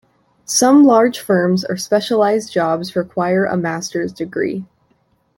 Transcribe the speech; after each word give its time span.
Some 0.45 0.83
large 0.83 1.19
firms 1.19 1.63
or 1.63 1.77
specialized 1.77 2.51
jobs 2.51 2.95
require 2.95 3.45
a 3.45 3.55
master's 3.55 4.11
degree. 4.11 4.65